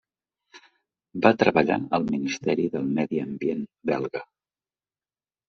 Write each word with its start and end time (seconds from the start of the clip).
Va 1.25 1.31
treballar 1.43 1.77
al 1.99 2.07
Ministeri 2.15 2.65
del 2.77 2.89
Medi 2.97 3.23
Ambient 3.27 3.63
belga. 3.93 4.25